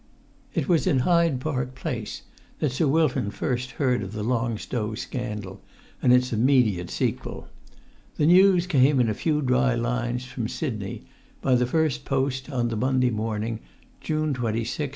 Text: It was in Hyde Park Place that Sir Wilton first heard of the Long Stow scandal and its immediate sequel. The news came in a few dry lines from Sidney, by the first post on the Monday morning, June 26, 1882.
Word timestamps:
It 0.55 0.67
was 0.67 0.87
in 0.87 1.01
Hyde 1.05 1.39
Park 1.39 1.75
Place 1.75 2.23
that 2.57 2.71
Sir 2.71 2.87
Wilton 2.87 3.29
first 3.29 3.73
heard 3.73 4.01
of 4.01 4.13
the 4.13 4.23
Long 4.23 4.57
Stow 4.57 4.95
scandal 4.95 5.61
and 6.01 6.11
its 6.11 6.33
immediate 6.33 6.89
sequel. 6.89 7.47
The 8.17 8.25
news 8.25 8.65
came 8.65 8.99
in 8.99 9.09
a 9.09 9.13
few 9.13 9.43
dry 9.43 9.75
lines 9.75 10.25
from 10.25 10.47
Sidney, 10.47 11.03
by 11.39 11.53
the 11.53 11.67
first 11.67 12.03
post 12.03 12.49
on 12.49 12.69
the 12.69 12.75
Monday 12.75 13.11
morning, 13.11 13.59
June 14.01 14.33
26, 14.33 14.39
1882. 14.39 14.89